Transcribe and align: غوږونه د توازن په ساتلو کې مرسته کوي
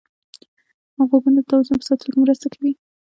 غوږونه 1.07 1.39
د 1.43 1.47
توازن 1.49 1.75
په 1.79 1.85
ساتلو 1.89 2.11
کې 2.13 2.19
مرسته 2.23 2.47
کوي 2.53 2.71